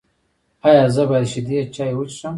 [0.67, 2.29] ایا زه باید شیدې چای وڅښم؟